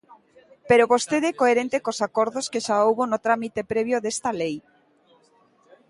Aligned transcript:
Pero 0.69 0.89
vostede 0.93 1.27
é 1.31 1.37
coherente 1.41 1.77
cos 1.85 1.99
acordos 2.07 2.49
que 2.51 2.63
xa 2.65 2.75
houbo 2.85 3.03
no 3.11 3.17
trámite 3.25 3.61
previo 3.71 3.97
desta 4.01 4.29
lei. 4.41 4.55